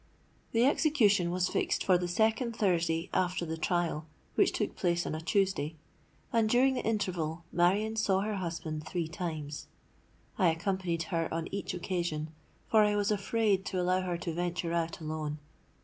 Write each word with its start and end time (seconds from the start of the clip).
"The 0.51 0.65
execution 0.65 1.29
was 1.29 1.47
fixed 1.47 1.83
for 1.83 1.95
the 1.95 2.07
second 2.07 2.55
Thursday 2.55 3.11
after 3.13 3.45
the 3.45 3.55
trial, 3.55 4.07
which 4.33 4.51
took 4.51 4.75
place 4.75 5.05
on 5.05 5.13
a 5.13 5.21
Tuesday; 5.21 5.75
and 6.33 6.49
during 6.49 6.73
the 6.73 6.83
interval 6.83 7.43
Marion 7.51 7.95
saw 7.95 8.21
her 8.21 8.37
husband 8.37 8.87
three 8.87 9.07
times. 9.07 9.67
I 10.39 10.47
accompanied 10.49 11.03
her 11.13 11.31
on 11.31 11.47
each 11.53 11.75
occasion; 11.75 12.31
for 12.67 12.83
I 12.83 12.95
was 12.95 13.11
afraid 13.11 13.63
to 13.67 13.79
allow 13.79 14.01
her 14.01 14.17
to 14.17 14.33
venture 14.33 14.73
out 14.73 14.99
alone. 15.01 15.37